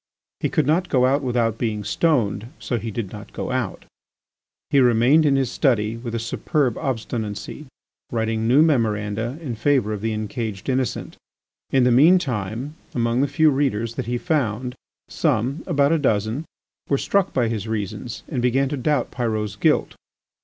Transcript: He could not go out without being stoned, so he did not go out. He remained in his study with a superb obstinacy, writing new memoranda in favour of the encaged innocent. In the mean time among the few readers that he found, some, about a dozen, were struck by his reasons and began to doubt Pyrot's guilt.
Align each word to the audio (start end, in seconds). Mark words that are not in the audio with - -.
He 0.39 0.49
could 0.49 0.65
not 0.65 0.89
go 0.89 1.05
out 1.05 1.21
without 1.21 1.59
being 1.59 1.83
stoned, 1.83 2.47
so 2.57 2.79
he 2.79 2.89
did 2.89 3.11
not 3.11 3.31
go 3.33 3.51
out. 3.51 3.85
He 4.71 4.79
remained 4.79 5.27
in 5.27 5.35
his 5.35 5.51
study 5.51 5.95
with 5.95 6.15
a 6.15 6.17
superb 6.17 6.75
obstinacy, 6.75 7.67
writing 8.11 8.47
new 8.47 8.63
memoranda 8.63 9.37
in 9.43 9.53
favour 9.55 9.93
of 9.93 10.01
the 10.01 10.11
encaged 10.11 10.69
innocent. 10.69 11.17
In 11.69 11.83
the 11.83 11.91
mean 11.91 12.17
time 12.17 12.73
among 12.95 13.21
the 13.21 13.27
few 13.27 13.51
readers 13.51 13.93
that 13.93 14.07
he 14.07 14.17
found, 14.17 14.73
some, 15.07 15.63
about 15.67 15.91
a 15.91 15.99
dozen, 15.99 16.45
were 16.89 16.97
struck 16.97 17.31
by 17.31 17.47
his 17.47 17.67
reasons 17.67 18.23
and 18.27 18.41
began 18.41 18.69
to 18.69 18.77
doubt 18.77 19.11
Pyrot's 19.11 19.55
guilt. 19.55 19.93